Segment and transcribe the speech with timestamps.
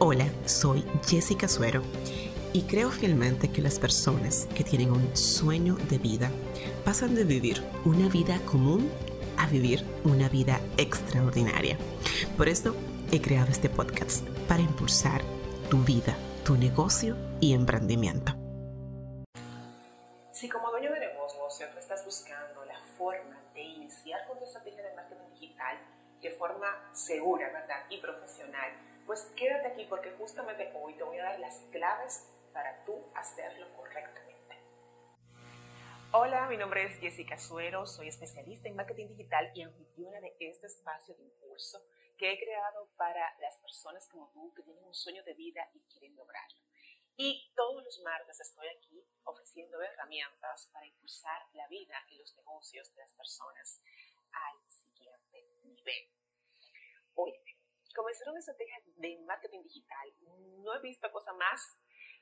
[0.00, 1.82] Hola, soy Jessica Suero
[2.52, 6.30] y creo fielmente que las personas que tienen un sueño de vida
[6.84, 8.92] pasan de vivir una vida común
[9.36, 11.76] a vivir una vida extraordinaria.
[12.36, 12.76] Por eso
[13.10, 15.20] he creado este podcast para impulsar
[15.68, 18.36] tu vida, tu negocio y emprendimiento.
[20.30, 24.80] Si como dueño de negocio siempre estás buscando la forma de iniciar con tu estrategia
[24.80, 25.76] de marketing digital
[26.22, 27.82] de forma segura, ¿verdad?
[27.90, 28.70] Y profesional,
[29.08, 33.66] pues quédate aquí porque justamente hoy te voy a dar las claves para tú hacerlo
[33.74, 34.54] correctamente.
[36.12, 40.66] Hola, mi nombre es Jessica Suero, soy especialista en marketing digital y anfitriona de este
[40.66, 41.82] espacio de impulso
[42.18, 45.80] que he creado para las personas como tú que tienen un sueño de vida y
[45.90, 46.58] quieren lograrlo.
[47.16, 52.94] Y todos los martes estoy aquí ofreciendo herramientas para impulsar la vida y los negocios
[52.94, 53.80] de las personas
[54.32, 56.10] al siguiente nivel.
[57.14, 57.57] Oye,
[57.98, 60.14] comenzar una estrategia de marketing digital,
[60.62, 61.60] no he visto cosa más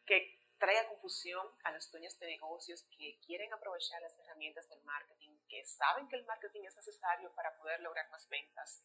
[0.07, 5.37] que traiga confusión a los dueños de negocios que quieren aprovechar las herramientas del marketing,
[5.51, 8.83] que saben que el marketing es necesario para poder lograr más ventas,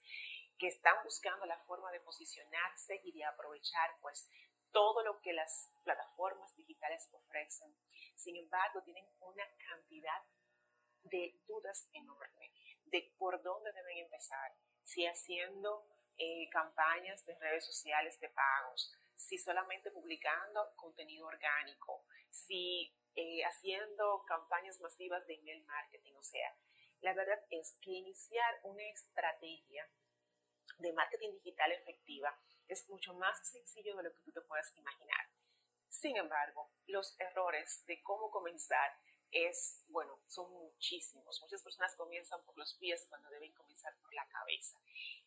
[0.59, 4.29] que están buscando la forma de posicionarse y de aprovechar pues
[4.73, 7.73] todo lo que las plataformas digitales ofrecen.
[8.15, 10.21] Sin embargo, tienen una cantidad
[11.03, 12.51] de dudas enorme
[12.83, 14.51] de por dónde deben empezar,
[14.83, 22.93] si haciendo eh, campañas de redes sociales de pagos, si solamente publicando contenido orgánico, si
[23.15, 26.13] eh, haciendo campañas masivas de email marketing.
[26.15, 26.55] O sea,
[27.01, 29.89] la verdad es que iniciar una estrategia
[30.77, 35.27] de marketing digital efectiva es mucho más sencillo de lo que tú te puedas imaginar.
[35.89, 38.97] Sin embargo, los errores de cómo comenzar
[39.31, 41.41] es, bueno, son muchísimos.
[41.41, 44.79] Muchas personas comienzan por los pies cuando deben comenzar por la cabeza.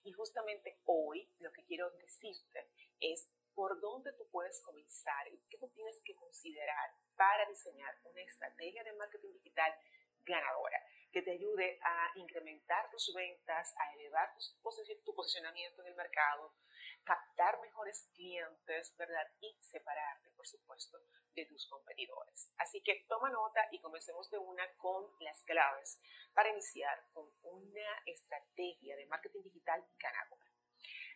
[0.02, 2.69] Y justamente hoy lo que quiero decirte
[3.00, 8.20] es por dónde tú puedes comenzar y qué tú tienes que considerar para diseñar una
[8.22, 9.72] estrategia de marketing digital
[10.24, 10.80] ganadora
[11.14, 16.52] que te ayude a incrementar tus ventas, a elevar tu, posicionamiento en el mercado,
[17.05, 19.27] captar mejores clientes, ¿verdad?
[19.41, 20.98] Y separarte, por supuesto,
[21.35, 22.53] de tus competidores.
[22.59, 26.01] Así que toma nota y comencemos de una con las claves
[26.33, 30.45] para iniciar con una estrategia de marketing digital ganadora.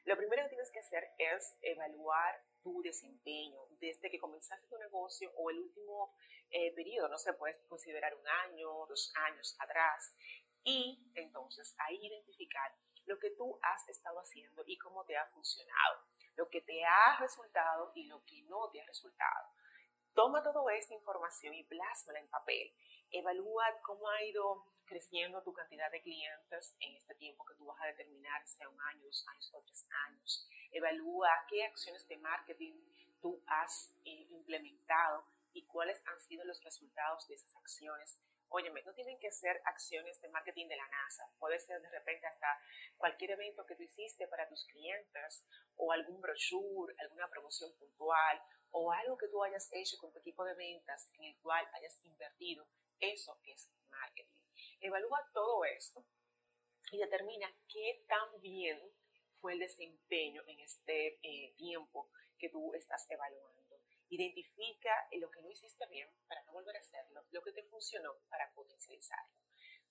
[0.04, 5.30] Lo primero que tienes que hacer es evaluar tu desempeño desde que comenzaste tu negocio
[5.36, 6.14] o el último
[6.50, 10.14] eh, periodo, no se puede considerar un año, dos años atrás,
[10.68, 12.70] y entonces ahí identificar
[13.06, 16.02] lo que tú has estado haciendo y cómo te ha funcionado,
[16.36, 19.48] lo que te ha resultado y lo que no te ha resultado.
[20.12, 22.74] Toma toda esta información y plásmala en papel.
[23.10, 27.80] Evalúa cómo ha ido creciendo tu cantidad de clientes en este tiempo que tú vas
[27.80, 30.46] a determinar, sea un año, dos años o tres años.
[30.70, 32.74] Evalúa qué acciones de marketing
[33.22, 35.24] tú has eh, implementado
[35.54, 38.18] y cuáles han sido los resultados de esas acciones
[38.50, 41.30] Óyeme, no tienen que ser acciones de marketing de la NASA.
[41.38, 42.58] Puede ser de repente hasta
[42.96, 48.90] cualquier evento que tú hiciste para tus clientes o algún brochure, alguna promoción puntual o
[48.92, 52.66] algo que tú hayas hecho con tu equipo de ventas en el cual hayas invertido.
[53.00, 54.38] Eso es marketing.
[54.80, 56.04] Evalúa todo esto
[56.90, 58.80] y determina qué tan bien
[59.40, 63.57] fue el desempeño en este eh, tiempo que tú estás evaluando.
[64.10, 68.16] Identifica lo que no hiciste bien para no volver a hacerlo, lo que te funcionó
[68.28, 69.36] para potencializarlo.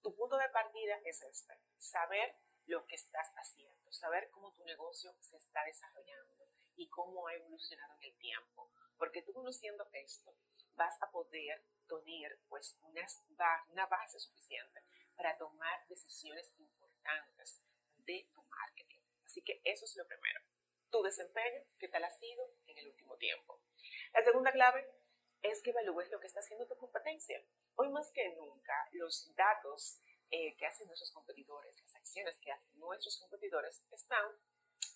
[0.01, 2.35] Tu punto de partida es este, saber
[2.65, 7.93] lo que estás haciendo, saber cómo tu negocio se está desarrollando y cómo ha evolucionado
[8.01, 8.71] en el tiempo.
[8.97, 10.35] Porque tú conociendo esto,
[10.75, 13.05] vas a poder tener pues una,
[13.69, 14.83] una base suficiente
[15.15, 17.61] para tomar decisiones importantes
[18.05, 19.01] de tu marketing.
[19.25, 20.41] Así que eso es lo primero.
[20.89, 23.61] Tu desempeño, ¿qué tal ha sido en el último tiempo?
[24.13, 24.87] La segunda clave
[25.41, 27.41] es que evalúes lo que está haciendo tu competencia.
[27.75, 32.77] Hoy más que nunca, los datos eh, que hacen nuestros competidores, las acciones que hacen
[32.79, 34.25] nuestros competidores, están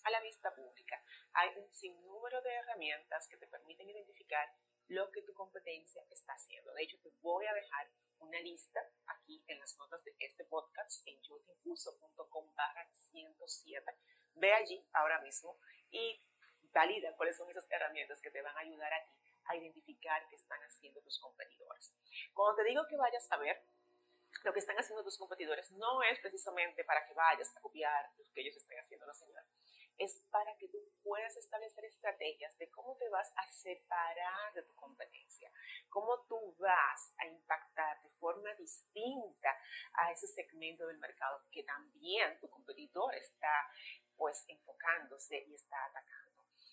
[0.04, 1.02] a la vista pública.
[1.32, 4.48] Hay un sinnúmero de herramientas que te permiten identificar
[4.88, 6.72] lo que tu competencia está haciendo.
[6.74, 11.06] De hecho, te voy a dejar una lista aquí en las notas de este podcast
[11.06, 13.84] en yotimpulso.com barra 107.
[14.34, 15.58] Ve allí ahora mismo
[15.90, 16.20] y
[16.72, 20.36] valida cuáles son esas herramientas que te van a ayudar a ti a identificar qué
[20.36, 21.94] están haciendo tus competidores.
[22.32, 23.64] Cuando te digo que vayas a ver
[24.44, 28.24] lo que están haciendo tus competidores, no es precisamente para que vayas a copiar lo
[28.32, 29.42] que ellos estén haciendo, no señor.
[29.98, 34.74] Es para que tú puedas establecer estrategias de cómo te vas a separar de tu
[34.74, 35.52] competencia,
[35.90, 39.56] cómo tú vas a impactar de forma distinta
[39.92, 43.70] a ese segmento del mercado que también tu competidor está
[44.16, 46.31] pues enfocándose y está atacando.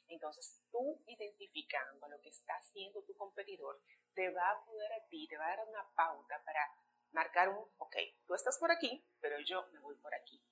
[0.09, 3.81] Entonces, tú identificando lo que está haciendo tu competidor,
[4.13, 6.61] te va a poder a ti, te va a dar una pauta para
[7.11, 7.95] marcar un, ok,
[8.25, 10.43] tú estás por aquí, pero yo me voy por aquí,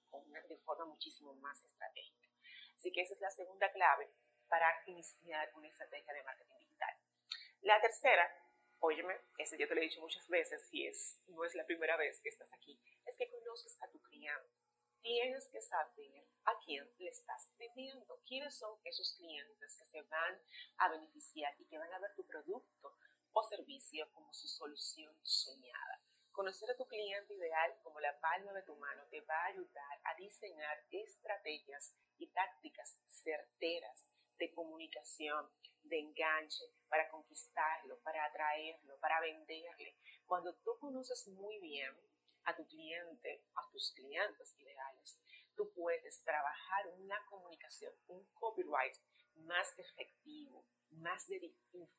[0.48, 2.28] de forma muchísimo más estratégica.
[2.76, 4.10] Así que esa es la segunda clave
[4.48, 6.96] para iniciar una estrategia de marketing digital.
[7.62, 8.32] La tercera,
[8.80, 11.98] óyeme, ese ya te lo he dicho muchas veces y es, no es la primera
[11.98, 14.67] vez que estás aquí, es que conozcas a tu cliente.
[15.08, 20.38] Tienes que saber a quién le estás vendiendo, quiénes son esos clientes que se van
[20.80, 22.94] a beneficiar y que van a ver tu producto
[23.32, 26.02] o servicio como su solución soñada.
[26.34, 30.02] Conocer a tu cliente ideal como la palma de tu mano te va a ayudar
[30.04, 35.50] a diseñar estrategias y tácticas certeras de comunicación,
[35.84, 39.96] de enganche, para conquistarlo, para atraerlo, para venderle.
[40.26, 41.96] Cuando tú conoces muy bien
[42.48, 45.20] a tu cliente, a tus clientes ideales,
[45.56, 48.96] tú puedes trabajar una comunicación, un copyright
[49.36, 51.28] más efectivo, más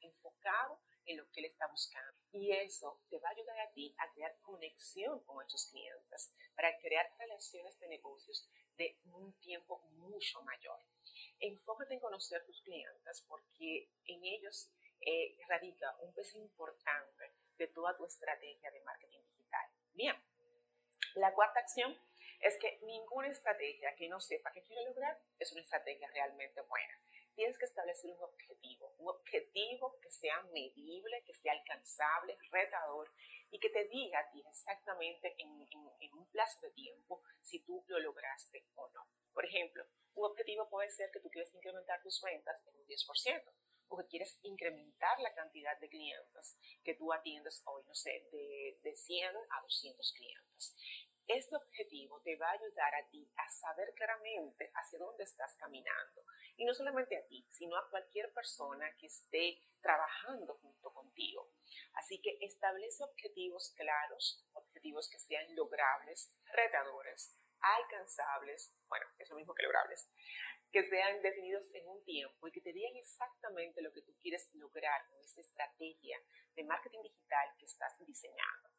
[0.01, 2.19] enfocado en lo que él está buscando.
[2.33, 6.77] Y eso te va a ayudar a ti a crear conexión con esos clientes, para
[6.79, 10.81] crear relaciones de negocios de un tiempo mucho mayor.
[11.41, 17.97] Enfócate en conocer tus clientes porque en ellos eh, radica un peso importante de toda
[17.97, 19.67] tu estrategia de marketing digital.
[19.93, 20.17] Bien,
[21.19, 21.97] la cuarta acción
[22.41, 27.01] es que ninguna estrategia que no sepa qué quiere lograr es una estrategia realmente buena.
[27.35, 33.13] Tienes que establecer un objetivo, un objetivo que sea medible, que sea alcanzable, retador
[33.51, 35.69] y que te diga a ti exactamente en,
[36.01, 39.07] en un plazo de tiempo si tú lo lograste o no.
[39.33, 43.53] Por ejemplo, un objetivo puede ser que tú quieres incrementar tus ventas en un 10%
[43.89, 48.79] o que quieres incrementar la cantidad de clientes que tú atiendes hoy, no sé, de,
[48.83, 50.77] de 100 a 200 clientes.
[51.29, 56.25] Este objetivo te va a ayudar a ti a saber claramente hacia dónde estás caminando.
[56.57, 61.53] Y no solamente a ti, sino a cualquier persona que esté trabajando junto contigo.
[61.93, 69.55] Así que establece objetivos claros, objetivos que sean logrables, retadores, alcanzables, bueno, es lo mismo
[69.55, 70.09] que logrables,
[70.73, 74.49] que sean definidos en un tiempo y que te digan exactamente lo que tú quieres
[74.55, 76.19] lograr con esa estrategia
[76.57, 78.71] de marketing digital que estás diseñando.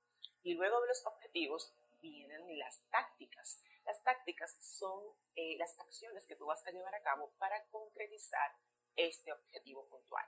[0.42, 3.62] Y luego de los objetivos vienen las tácticas.
[3.86, 5.04] Las tácticas son
[5.36, 8.56] eh, las acciones que tú vas a llevar a cabo para concretizar
[8.96, 10.26] este objetivo puntual.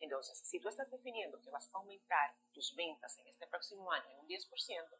[0.00, 4.10] Entonces, si tú estás definiendo que vas a aumentar tus ventas en este próximo año
[4.10, 4.98] en un 10%,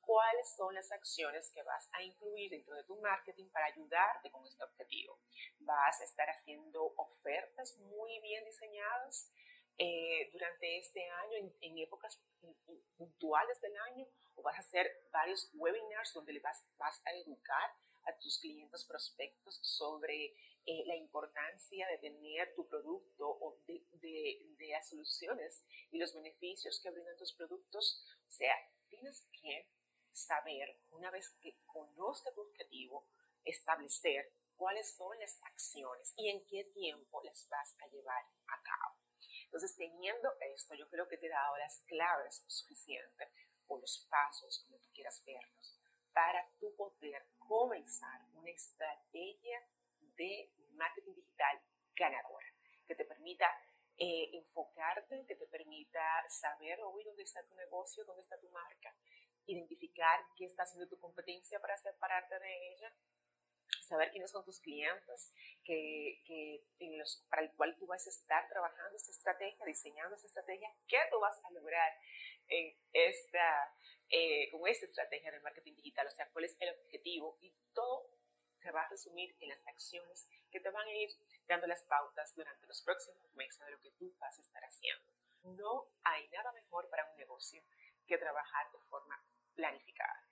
[0.00, 4.46] cuáles son las acciones que vas a incluir dentro de tu marketing para ayudarte con
[4.46, 5.20] este objetivo.
[5.60, 9.30] Vas a estar haciendo ofertas muy bien diseñadas
[9.78, 12.20] eh, durante este año, en, épocas
[12.96, 17.70] puntuales del año, o vas a hacer varios webinars donde le vas, vas a educar
[18.04, 20.34] a tus clientes prospectos sobre
[20.66, 26.80] eh, la importancia de tener tu producto o de, de las soluciones y los beneficios
[26.82, 28.04] que brindan tus productos.
[28.26, 28.54] O sea,
[28.88, 29.68] tienes que
[30.12, 33.06] saber, una vez que conozca tu objetivo,
[33.44, 39.07] establecer cuáles son las acciones y en qué tiempo las vas a llevar a cabo.
[39.48, 43.28] Entonces, teniendo esto, yo creo que te he dado las claves suficientes
[43.66, 45.74] o los pasos, como tú quieras verlos,
[46.12, 49.62] para tu poder comenzar una estrategia
[50.16, 51.60] de marketing digital
[51.96, 52.46] ganadora,
[52.86, 53.46] que te permita
[53.96, 58.94] eh, enfocarte, que te permita saber hoy dónde está tu negocio, dónde está tu marca,
[59.46, 62.92] identificar qué está haciendo tu competencia para separarte de ella,
[63.88, 65.32] saber quiénes son tus clientes,
[65.64, 66.64] que, que
[67.28, 71.18] para el cual tú vas a estar trabajando esta estrategia, diseñando esta estrategia, qué tú
[71.20, 71.92] vas a lograr
[72.48, 73.74] en esta,
[74.08, 78.10] eh, con esta estrategia de marketing digital, o sea, cuál es el objetivo y todo
[78.60, 81.10] se va a resumir en las acciones que te van a ir
[81.46, 85.12] dando las pautas durante los próximos meses de lo que tú vas a estar haciendo.
[85.42, 87.62] No hay nada mejor para un negocio
[88.06, 89.22] que trabajar de forma
[89.54, 90.27] planificada.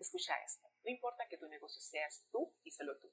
[0.00, 3.12] Escucha esto, no importa que tu negocio seas tú y solo tú.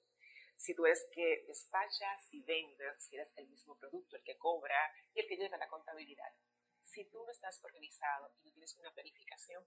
[0.56, 4.76] Si tú eres que despachas y vendes, si eres el mismo producto el que cobra
[5.14, 6.34] y el que lleva la contabilidad,
[6.82, 9.64] si tú no estás organizado y no tienes una planificación,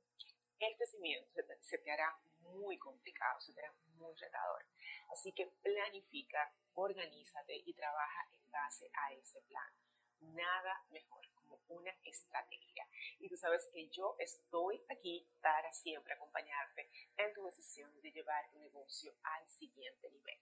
[0.59, 4.67] el crecimiento se te, hará muy complicado, se te hará muy retador.
[5.11, 9.73] Así que planifica, organízate y trabaja en base a ese plan.
[10.21, 11.27] Nada mejor
[11.71, 12.70] una estrategia.
[13.21, 18.51] Y tú sabes que yo estoy aquí para siempre acompañarte en tu decisión de llevar
[18.51, 20.39] tu negocio al siguiente nivel.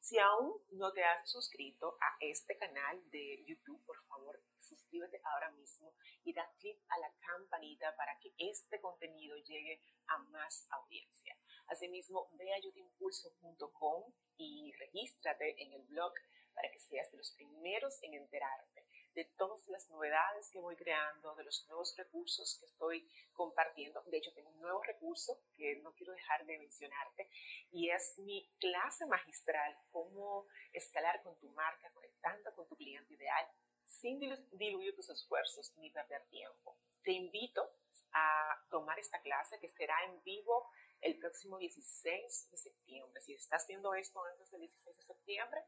[0.00, 5.50] Si aún no te has suscrito a este canal de YouTube, por favor, suscríbete ahora
[5.52, 5.94] mismo
[6.24, 11.36] y da clic a la campanita para que este contenido llegue a más audiencia.
[11.68, 16.14] Asimismo, ve a youtimpulso.com y regístrate en el blog
[16.54, 18.86] para que seas de los primeros en enterarte
[19.18, 24.00] de todas las novedades que voy creando, de los nuevos recursos que estoy compartiendo.
[24.06, 27.28] De hecho, tengo un nuevo recurso que no quiero dejar de mencionarte
[27.72, 33.44] y es mi clase magistral, cómo escalar con tu marca, conectando con tu cliente ideal
[33.84, 34.20] sin
[34.52, 36.78] diluir tus esfuerzos ni perder tiempo.
[37.02, 37.68] Te invito
[38.12, 40.70] a tomar esta clase que será en vivo
[41.00, 43.20] el próximo 16 de septiembre.
[43.20, 45.64] Si estás viendo esto antes del 16 de septiembre,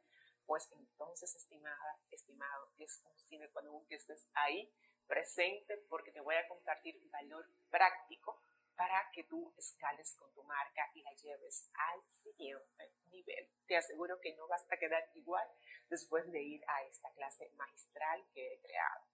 [0.50, 4.68] pues entonces, estimada, estimado, es un cine cuando que estés ahí
[5.06, 8.42] presente porque te voy a compartir valor práctico
[8.74, 13.48] para que tú escales con tu marca y la lleves al siguiente nivel.
[13.68, 15.48] Te aseguro que no vas a quedar igual
[15.88, 19.04] después de ir a esta clase magistral que he creado.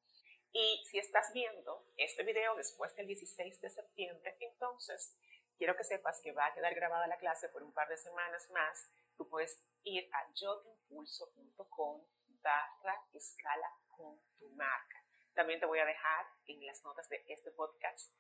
[0.53, 5.15] Y si estás viendo este video después del 16 de septiembre, entonces
[5.59, 8.49] quiero que sepas que va a quedar grabada la clase por un par de semanas
[8.53, 12.03] más tú puedes ir a yotimpulso.com
[12.43, 15.03] barra escala con tu marca.
[15.35, 18.15] También te voy a dejar en las notas de este podcast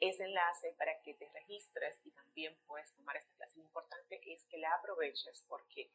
[0.00, 3.58] ese enlace para que te registres y también puedes tomar esta clase.
[3.58, 5.90] Lo importante es que la aproveches porque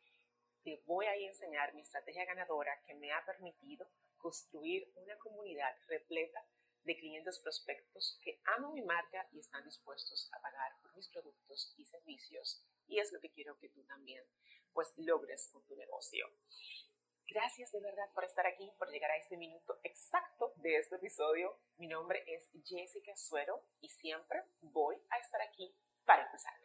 [0.64, 6.44] te voy a enseñar mi estrategia ganadora que me ha permitido construir una comunidad repleta
[6.84, 11.74] de clientes prospectos que aman mi marca y están dispuestos a pagar por mis productos
[11.78, 14.24] y servicios y es lo que quiero que tú también
[14.74, 16.28] pues logres con tu negocio.
[17.28, 21.58] Gracias de verdad por estar aquí, por llegar a este minuto exacto de este episodio.
[21.78, 25.75] Mi nombre es Jessica Suero y siempre voy a estar aquí
[26.06, 26.62] para empezar.